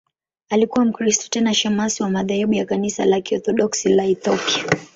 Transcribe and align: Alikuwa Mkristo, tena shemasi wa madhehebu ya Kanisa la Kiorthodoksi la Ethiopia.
Alikuwa 0.49 0.85
Mkristo, 0.85 1.27
tena 1.29 1.53
shemasi 1.53 2.03
wa 2.03 2.09
madhehebu 2.09 2.53
ya 2.53 2.65
Kanisa 2.65 3.05
la 3.05 3.21
Kiorthodoksi 3.21 3.89
la 3.89 4.05
Ethiopia. 4.05 4.65